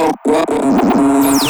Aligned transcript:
Welcome 0.00 0.16
to 0.24 1.44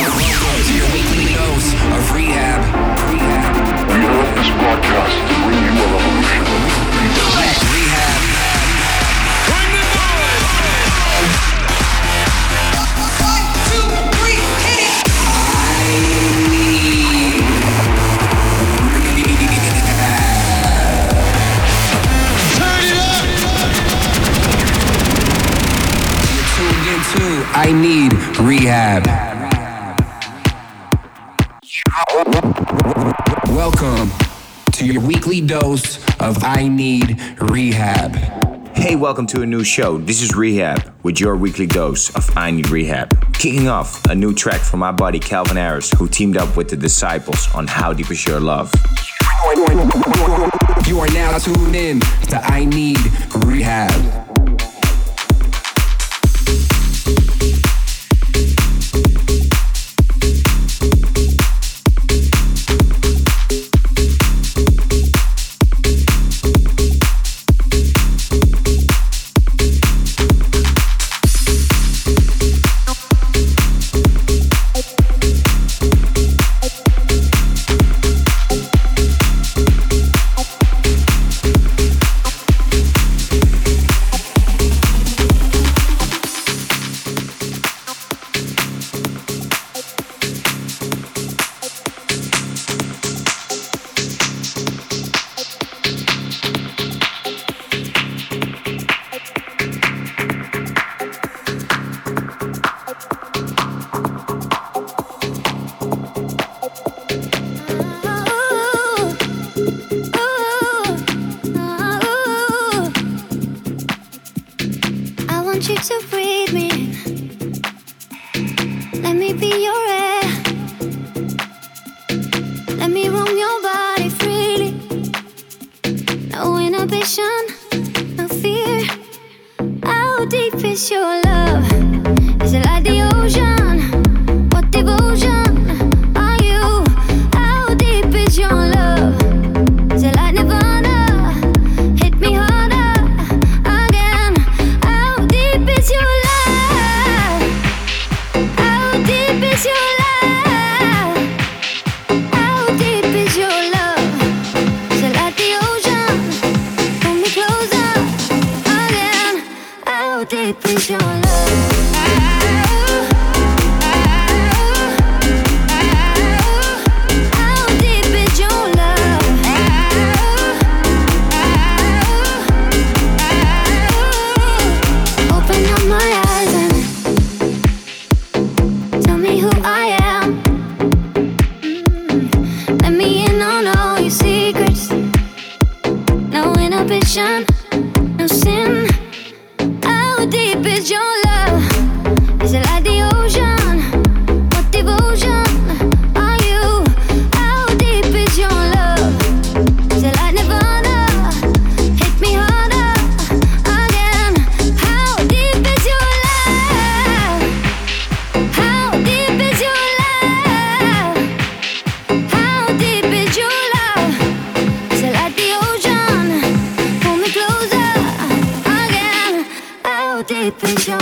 your 0.75 0.87
weekly 0.93 1.35
dose 1.35 1.73
of 1.73 2.13
rehab. 2.13 2.61
R3HAB. 2.99 3.55
We 3.95 4.01
hope 4.07 4.35
this 4.35 4.51
broadcast 4.59 5.40
dose 35.41 35.99
of 36.21 36.43
I 36.45 36.69
Need 36.69 37.19
R3HAB. 37.39 38.77
Hey, 38.77 38.97
welcome 38.97 39.27
to 39.29 39.43
a 39.43 39.47
new 39.47 39.65
show. 39.65 39.99
This 39.99 40.23
is 40.23 40.33
R3HAB 40.33 41.03
with 41.03 41.21
your 41.21 41.37
weekly 41.37 41.67
dose 41.67 42.15
of 42.15 42.37
I 42.37 42.51
Need 42.51 42.67
R3HAB. 42.67 43.35
Kicking 43.35 43.69
off 43.69 44.05
a 44.07 44.15
new 44.15 44.35
track 44.35 44.61
from 44.61 44.81
my 44.81 44.93
buddy 44.93 45.19
Calvin 45.19 45.57
Harris, 45.57 45.91
who 45.93 46.09
teamed 46.09 46.37
up 46.37 46.57
with 46.57 46.69
the 46.71 46.77
Disciples 46.77 47.53
on 47.55 47.67
How 47.67 47.93
Deep 47.93 48.11
Is 48.11 48.27
Your 48.27 48.41
Love. 48.41 48.73
You 50.87 50.99
are 51.01 51.09
now 51.09 51.39
tuned 51.39 51.75
in 51.75 52.01
to 52.01 52.41
I 52.43 52.65
Need 52.65 52.99
R3HAB. 52.99 54.30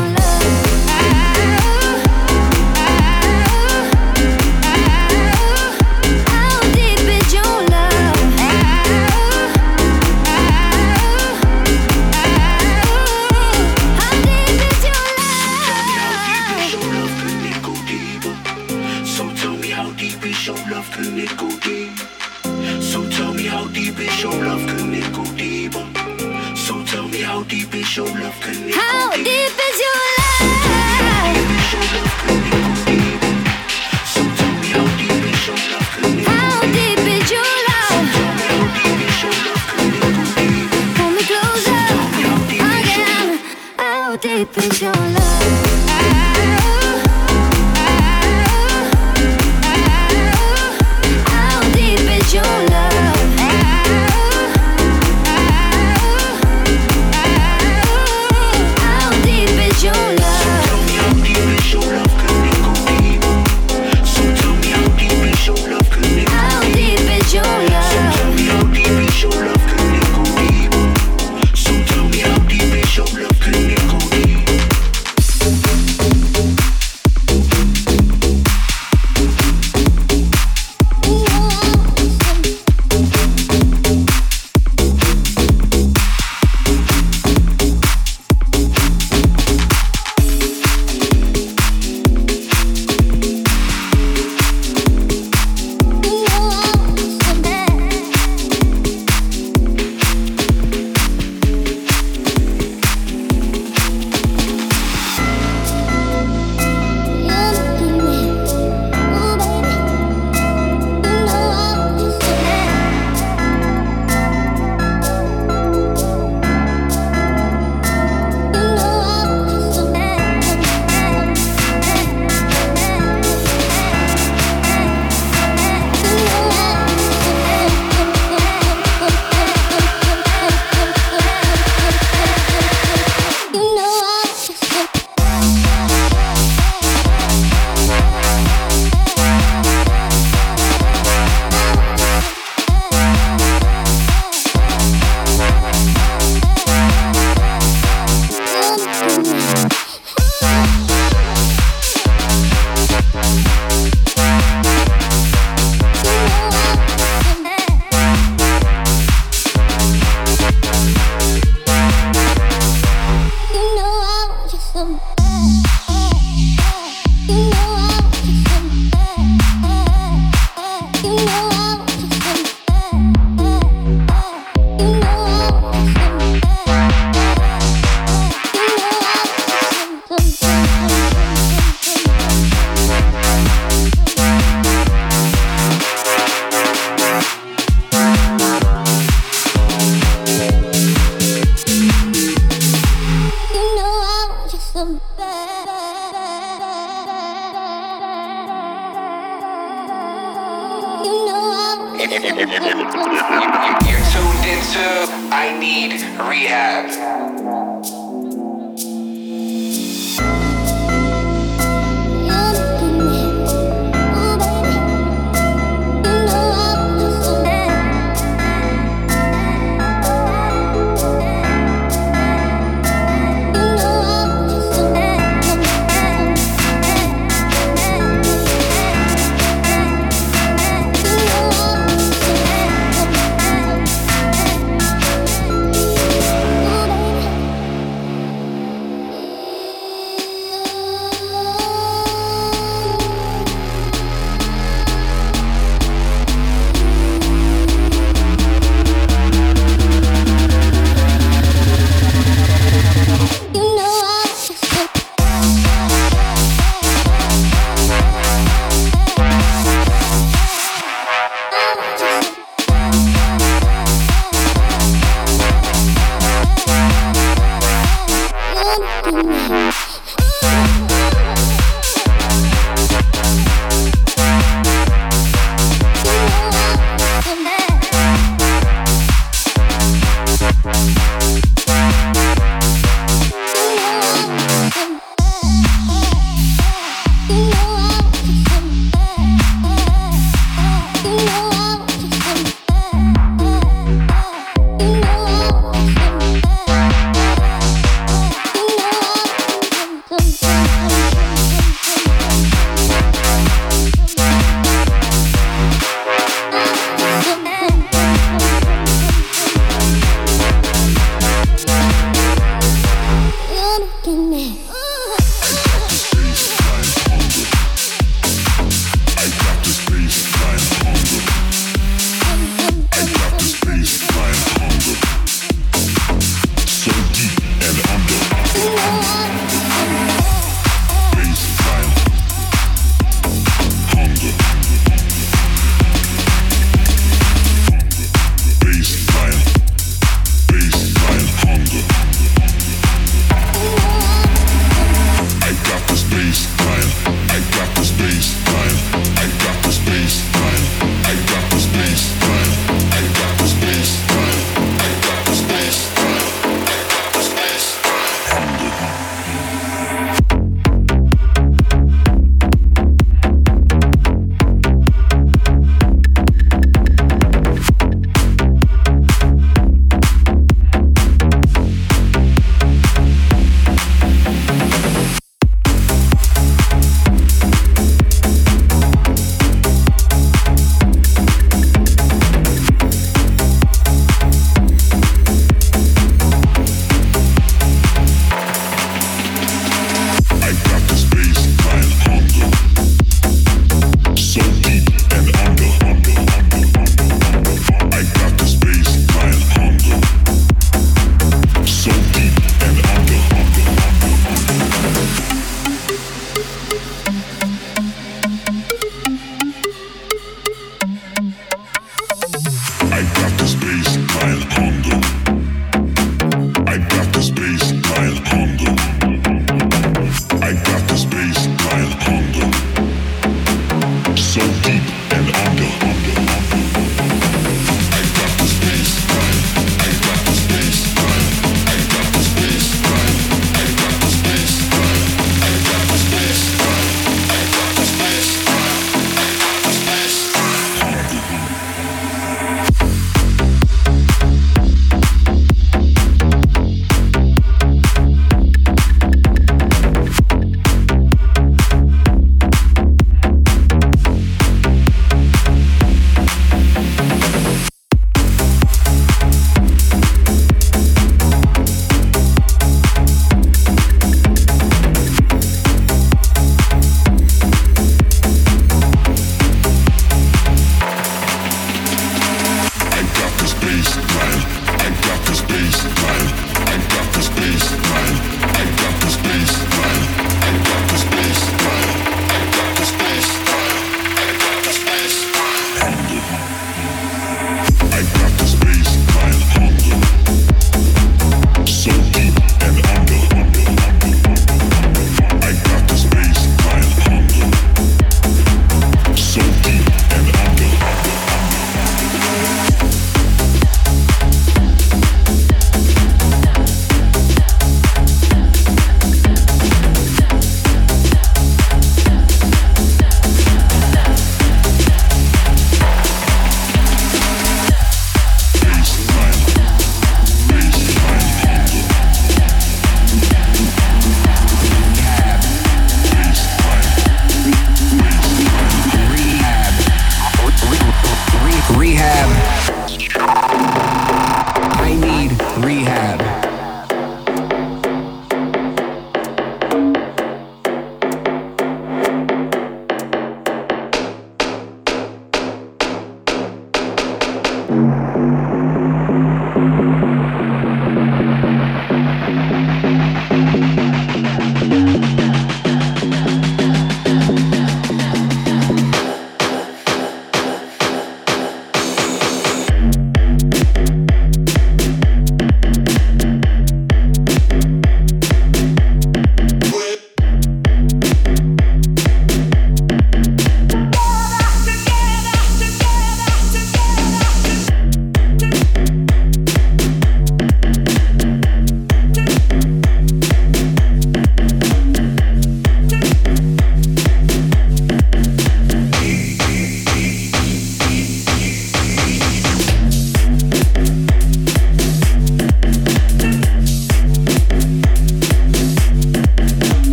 love. 0.00 0.90
I 0.90 1.73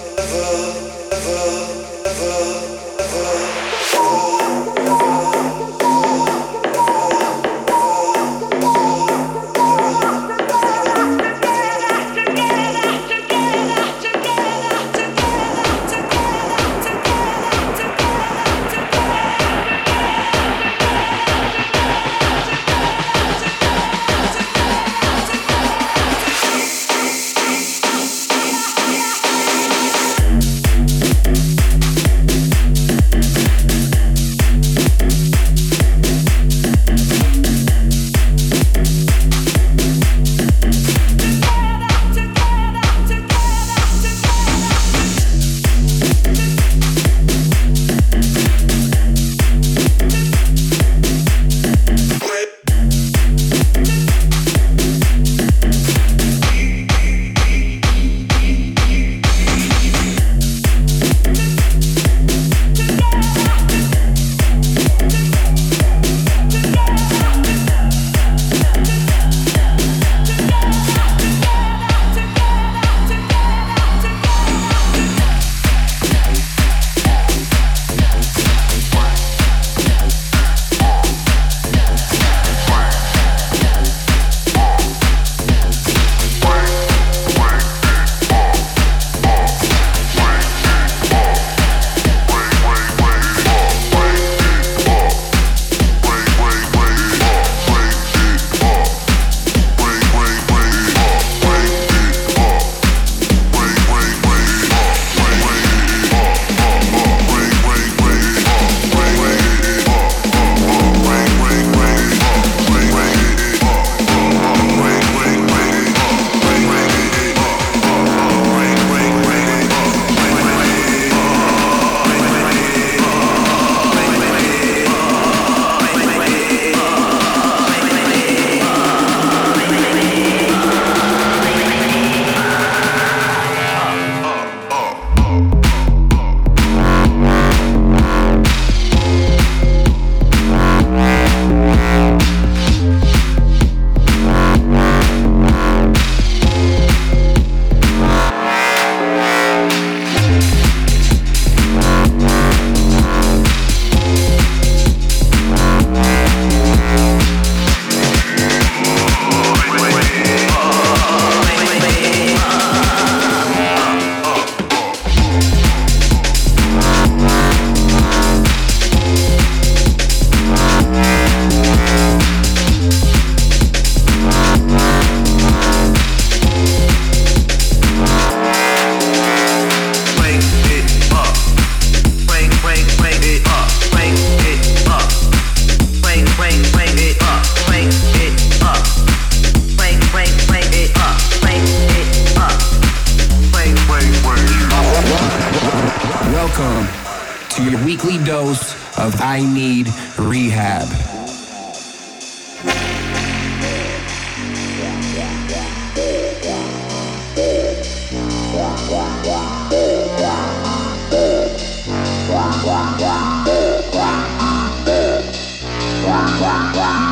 Wah, 216.14 216.22
wah, 216.40 216.72
wah. 216.78 217.03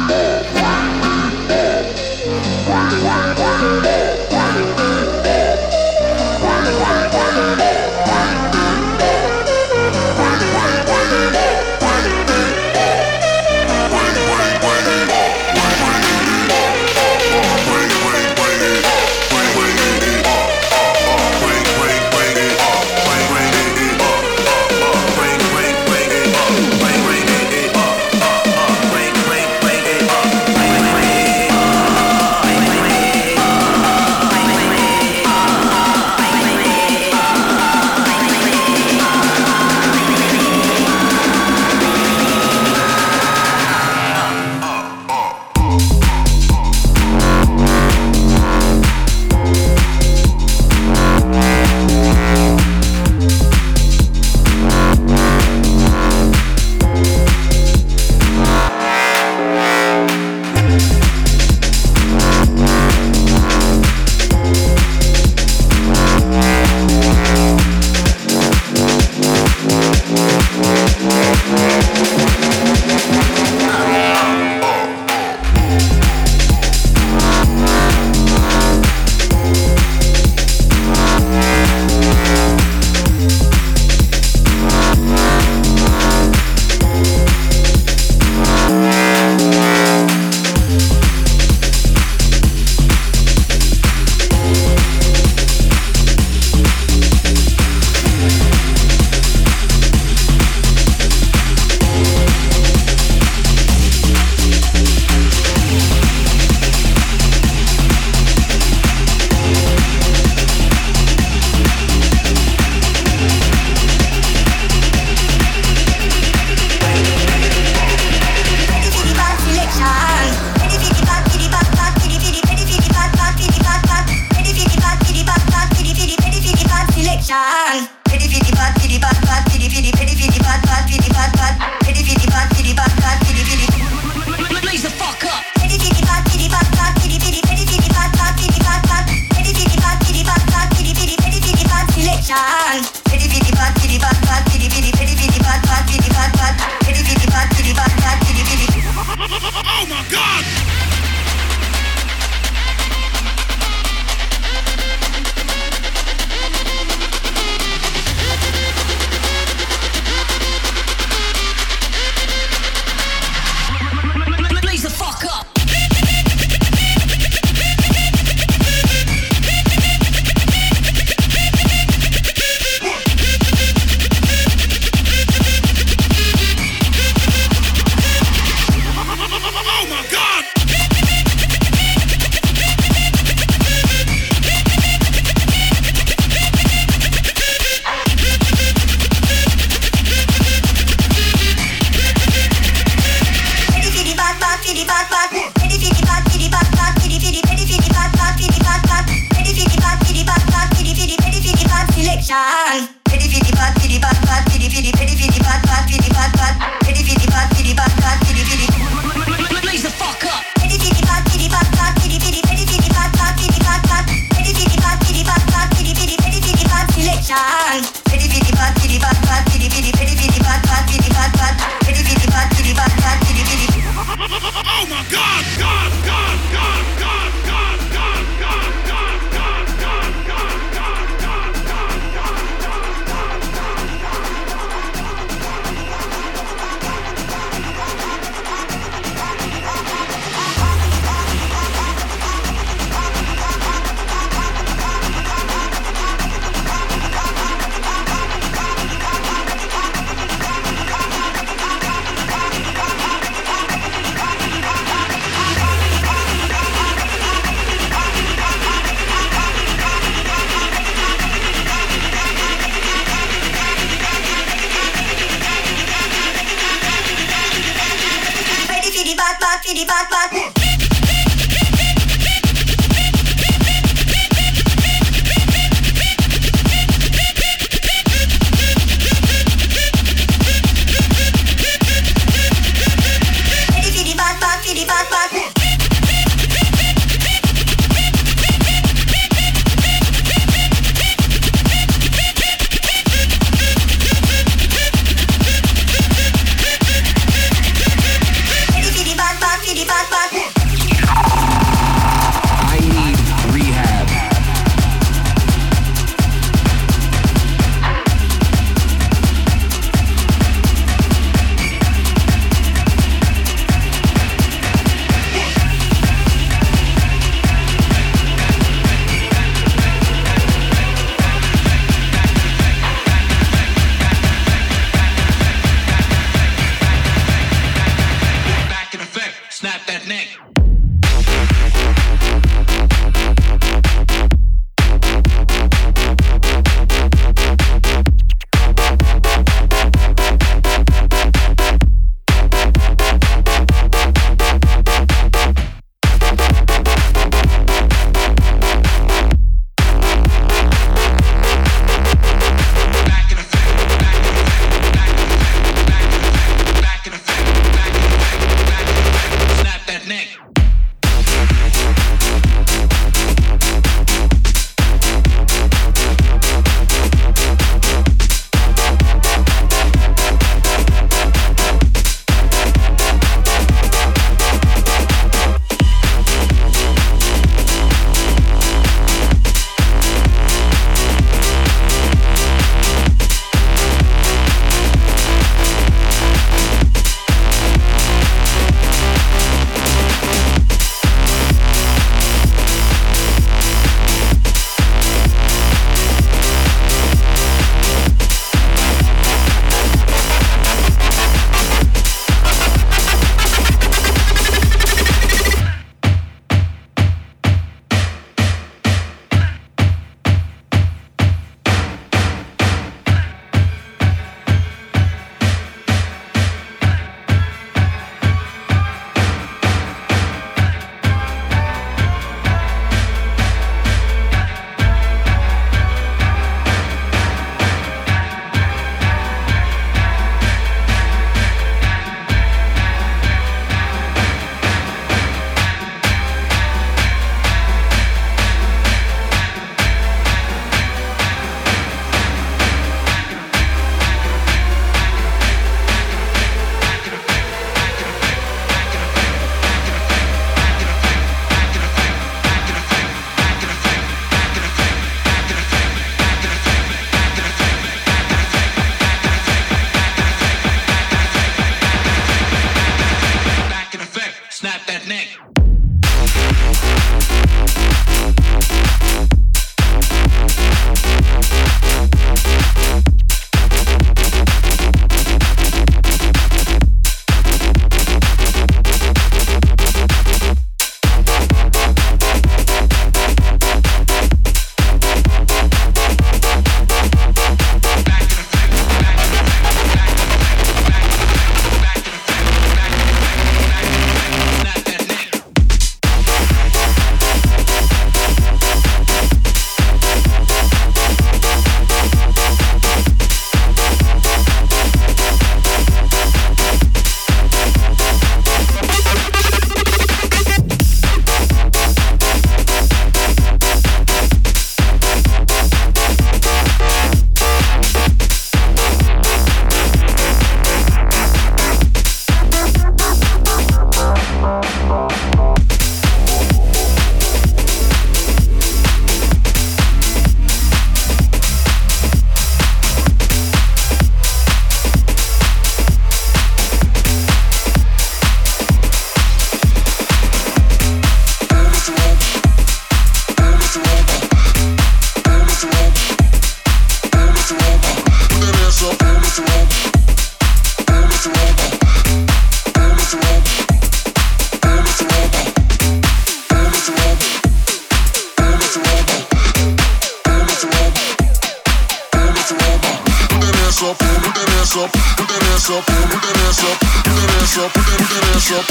Ass 564.73 564.85
up, 564.85 564.93
put 565.21 565.29
that 565.29 565.43
ass 565.53 565.69
up, 565.69 565.85
put 565.85 566.23
that 566.23 566.37
ass 566.49 566.65
up, 566.65 566.79
put 567.05 567.13
that 567.13 567.29
ass 567.37 567.59
up, 567.61 567.73
put 567.77 567.85
that 567.85 568.25
ass 568.33 568.53
up, 568.53 568.65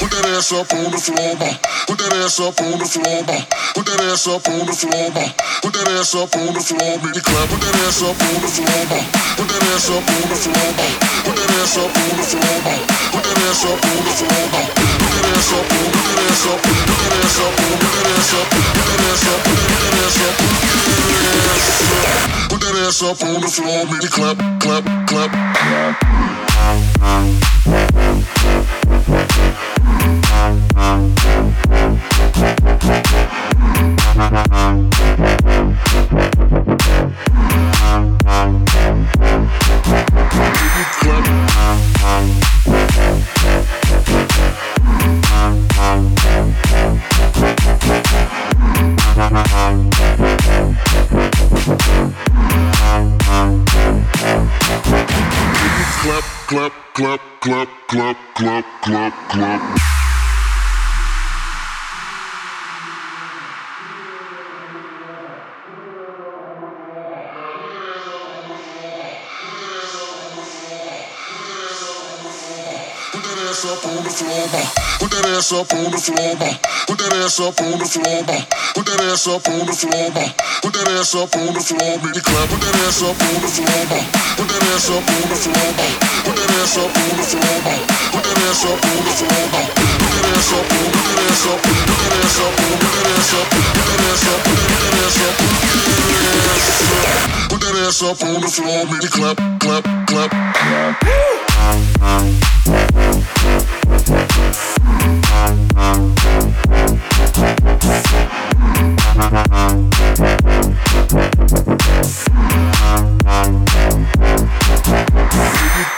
put 0.00 0.10
that 0.10 0.24
ass 0.32 0.52
up 0.52 0.72
on 0.72 0.90
the 0.90 0.96
floor. 0.96 1.36
Put 1.86 1.98
that 1.98 2.14
ass 2.24 2.40
up 2.40 2.56
on 2.56 2.78
the 2.80 2.88
floor. 2.88 3.20
Put 3.74 3.84
that 3.84 4.00
ass 4.00 4.26
up 4.28 4.48
on 4.48 4.64
the 4.64 4.72
floor. 4.72 5.12
Put 5.60 5.72
that 5.76 5.88
ass 5.92 6.14
up 6.16 6.32
on 6.36 6.54
the 6.56 6.60
floor, 6.64 6.94
make 7.04 7.16
it 7.16 7.24
clap. 7.24 7.48
Put 7.52 7.60
that 7.60 7.76
ass 7.84 8.00
up 8.00 8.16
on 8.16 8.40
the 8.40 8.48
floor. 8.48 8.80
Put 9.36 9.48
that 9.52 9.62
ass 9.68 9.90
up 9.92 10.08
on 10.08 10.24
the 10.24 10.36
floor. 10.40 10.72
Put 11.28 11.36
that 11.36 11.52
ass 11.60 11.76
up 11.76 11.92
on 11.92 12.16
the 12.16 12.24
floor. 12.24 12.64
Put 13.12 13.24
that 13.28 13.38
ass 13.44 13.64
up 13.68 13.76
on 13.76 14.04
the 14.08 14.14
floor, 14.16 15.01
ma. 15.42 15.82
Put 22.48 22.62
clap, 56.02 56.24
clap, 56.46 56.72
clap. 56.94 57.32
clap, 57.42 58.16
clap, 58.36 58.64
clap, 58.82 59.12
clap, 59.28 59.91
ass 73.52 73.68
up 73.68 73.84
on 73.84 74.00
the 74.00 74.08
floor, 74.08 74.48
ma. 74.48 74.64
Put 74.96 75.12
that 75.12 75.28
ass 75.36 75.52
up 75.52 75.68
on 75.76 75.92
the 75.92 76.00
floor, 76.00 76.32
ma. 76.40 76.48
Put 76.88 76.96
that 77.04 77.12
ass 77.20 77.36
up 77.36 77.60
on 77.60 77.76
the 77.76 77.84
floor, 77.84 78.24
ma. 78.24 78.40
Put 78.72 78.88
that 78.88 79.04
ass 79.12 79.28
up 79.28 79.44
on 79.44 79.68
the 79.68 79.76
floor, 79.76 80.08
ma. 80.16 80.24
Put 80.64 80.72
that 80.72 80.88
ass 80.96 81.12
up 81.12 81.36
on 81.36 81.52
the 81.52 81.60
floor, 81.60 81.92
make 82.00 82.16
clap. 82.24 82.48
Put 82.48 82.64
that 82.64 82.80
ass 82.80 83.04
up 83.04 83.12
on 83.12 83.36
the 83.44 83.48
floor, 83.52 83.82
ma. 83.92 84.00
Put 84.40 84.48
that 84.48 84.64
ass 84.72 84.88
up 84.88 85.04
on 85.04 85.20
the 85.28 85.36
floor, 85.36 85.68
ma. 85.76 85.84
Put 86.24 86.32
that 86.32 86.48
ass 86.48 86.80
up 86.80 86.96
on 86.96 87.12
the 87.12 87.20
floor, 87.20 87.60
ma. 87.60 87.76
Put 88.16 88.24
that 88.24 88.40
ass 88.40 88.64
up 88.64 88.80
on 88.80 89.04
the 89.04 89.12
floor, 89.20 89.44
ma. 89.52 89.60
Put 90.00 90.16
that 90.16 90.32
ass 90.32 90.52
up, 90.56 90.64
put 90.72 91.04
that 91.04 91.20
ass 91.28 91.44
up, 91.44 91.60
put 91.60 91.92
that 91.92 92.08
ass 92.08 92.32
up, 92.32 92.56
put 92.56 92.96
that 93.52 94.00
ass 94.00 94.24
up, 94.32 94.40
put 94.40 94.64
that 94.64 94.96
ass 94.96 95.20
up, 95.20 95.36
put 95.60 95.84
that 96.00 96.40
ass 96.40 96.72
up, 96.72 97.20
put 97.52 97.60
that 97.60 97.76
ass 97.84 98.00
up. 98.00 98.16
On 98.22 98.40
the 98.40 98.48
floor, 98.48 98.80
make 98.88 99.12
clap, 99.12 99.36
clap, 99.60 99.84
clap. 100.08 100.30
Clap. 100.32 101.31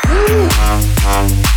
Woo! 0.06 1.53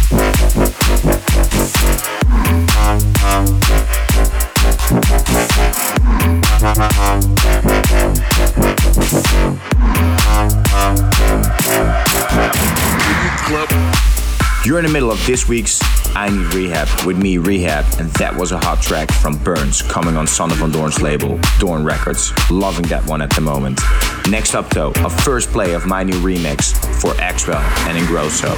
You're 14.77 14.85
in 14.85 14.91
the 14.91 14.93
middle 14.93 15.09
of 15.09 15.25
this 15.25 15.49
week's 15.49 15.79
I 16.15 16.29
Need 16.29 16.45
R3HAB 16.51 17.07
with 17.07 17.17
me, 17.17 17.37
R3HAB, 17.37 17.99
and 17.99 18.11
that 18.11 18.35
was 18.35 18.51
a 18.51 18.59
hot 18.59 18.79
track 18.79 19.11
from 19.11 19.35
Burns 19.39 19.81
coming 19.81 20.15
on 20.15 20.27
Sander 20.27 20.53
van 20.53 20.69
Doorn's 20.69 21.01
label, 21.01 21.39
Doorn 21.57 21.83
Records. 21.83 22.31
Loving 22.51 22.85
that 22.89 23.03
one 23.07 23.23
at 23.23 23.31
the 23.31 23.41
moment. 23.41 23.81
Next 24.29 24.53
up, 24.53 24.69
though, 24.69 24.91
a 24.97 25.09
first 25.09 25.49
play 25.49 25.73
of 25.73 25.87
my 25.87 26.03
new 26.03 26.13
remix 26.21 26.75
for 27.01 27.13
Axwell 27.13 27.63
and 27.87 27.97
Ingrosso 27.97 28.53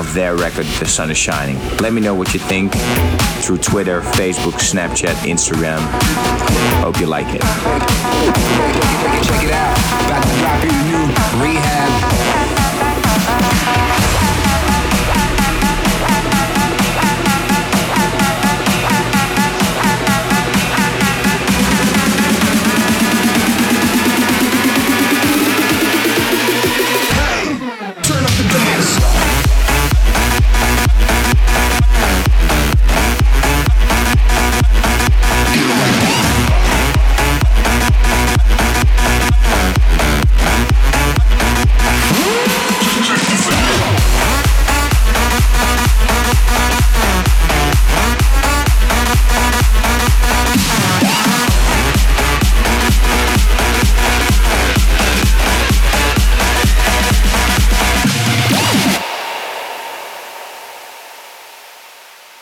of 0.00 0.14
their 0.14 0.34
record, 0.34 0.64
The 0.80 0.86
Sun 0.86 1.10
is 1.10 1.18
Shining. 1.18 1.58
Let 1.76 1.92
me 1.92 2.00
know 2.00 2.14
what 2.14 2.32
you 2.32 2.40
think 2.40 2.72
through 3.44 3.58
Twitter, 3.58 4.00
Facebook, 4.00 4.54
Snapchat, 4.54 5.12
Instagram. 5.28 5.80
Hope 6.80 6.98
you 7.00 7.06
like 7.06 7.26
it. 7.34 7.42
Check 9.28 9.44
it 9.44 9.52
out. 9.52 9.76
About 10.06 10.24
to 10.24 10.38
drop 10.38 10.64
you 10.64 10.70
new 10.88 11.12
R3HAB. 11.12 12.17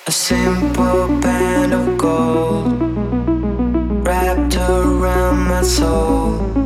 A 0.08 0.12
simple 0.12 1.08
band 1.20 1.74
of 1.74 1.98
gold 1.98 2.80
wrapped 4.06 4.56
around 4.56 5.48
my 5.48 5.62
soul. 5.62 6.65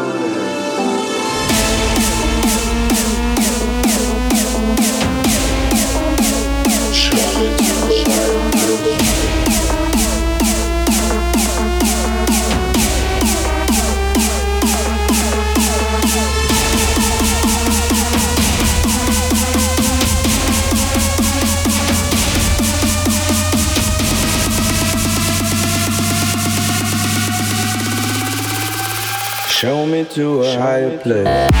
Outer 29.63 31.60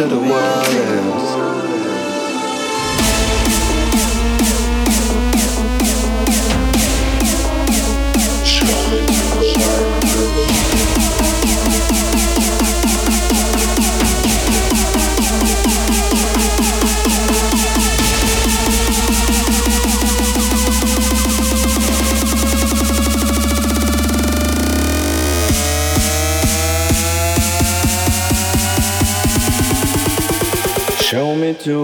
To 0.00 1.59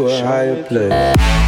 a 0.08 0.22
higher 0.24 0.62
place. 0.64 1.45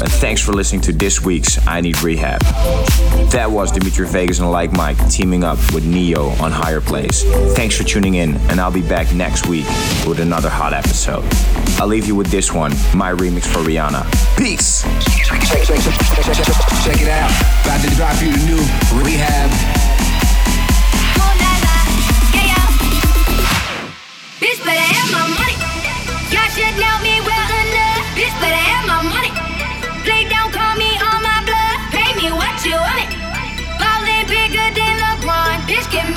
And 0.00 0.10
thanks 0.10 0.40
for 0.40 0.52
listening 0.52 0.80
to 0.82 0.92
this 0.92 1.22
week's 1.22 1.64
I 1.66 1.80
Need 1.80 1.96
R3HAB. 1.96 3.30
That 3.30 3.50
was 3.50 3.70
Dimitri 3.70 4.06
Vegas 4.06 4.38
and 4.38 4.50
Like 4.50 4.72
Mike 4.72 4.96
teaming 5.10 5.44
up 5.44 5.58
with 5.74 5.84
Ne-Yo 5.84 6.28
on 6.40 6.50
Higher 6.50 6.80
Place. 6.80 7.24
Thanks 7.54 7.76
for 7.76 7.84
tuning 7.84 8.14
in, 8.14 8.36
and 8.48 8.60
I'll 8.60 8.72
be 8.72 8.80
back 8.82 9.12
next 9.14 9.46
week 9.46 9.66
with 10.06 10.20
another 10.20 10.48
hot 10.48 10.72
episode. 10.72 11.24
I'll 11.78 11.88
leave 11.88 12.06
you 12.06 12.14
with 12.14 12.28
this 12.28 12.52
one, 12.52 12.70
my 12.94 13.12
remix 13.12 13.46
for 13.46 13.58
Rihanna. 13.58 14.06
Peace! 14.38 14.82
Check, 15.26 15.40
check, 15.42 15.62
check, 15.64 15.82
check 16.84 17.02
it 17.02 17.08
out. 17.08 17.30
About 17.64 17.80
to 17.82 17.94
drop 17.94 18.22
you 18.22 18.32
the 18.32 18.46
new 18.46 18.60
R3HAB. 18.96 19.71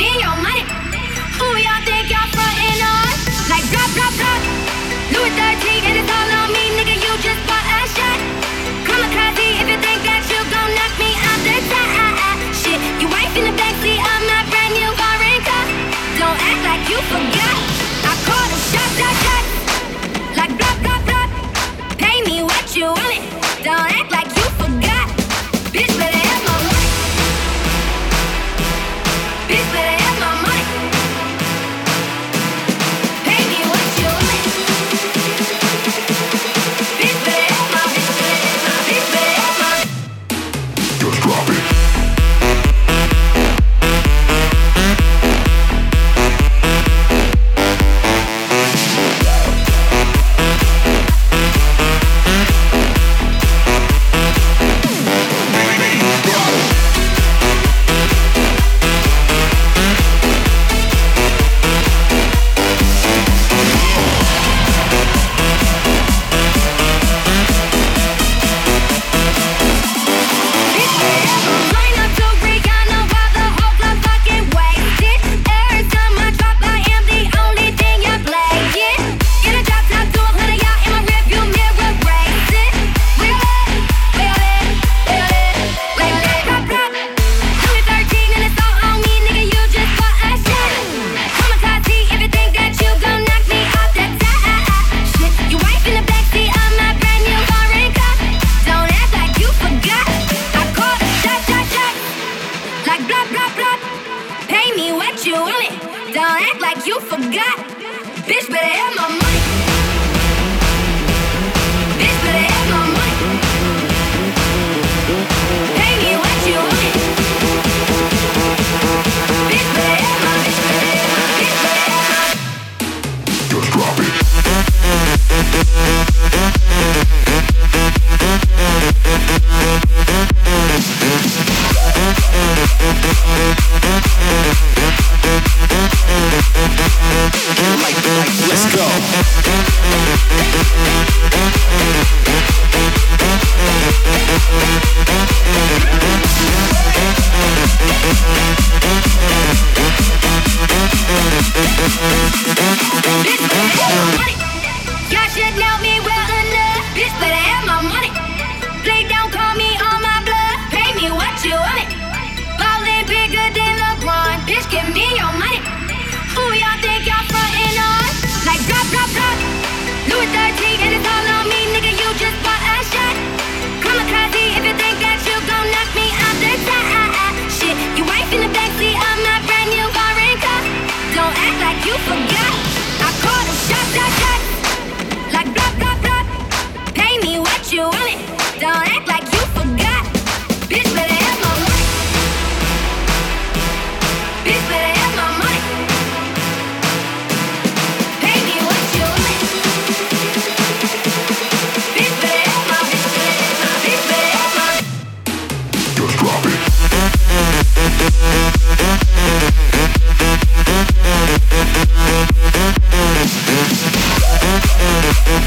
Bitch, 0.06 0.12
give 0.12 0.18
me 0.18 0.22
your 0.22 0.85